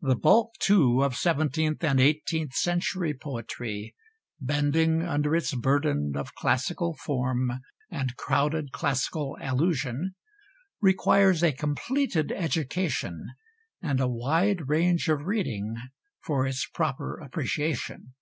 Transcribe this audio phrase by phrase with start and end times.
[0.00, 3.94] The bulk, too, of seventeenth and eighteenth century poetry,
[4.40, 7.52] bending under its burden of classical form
[7.88, 10.16] and crowded classical allusion,
[10.80, 13.28] requires a completed education
[13.80, 15.76] and a wide range of reading
[16.20, 18.14] for its proper appreciation.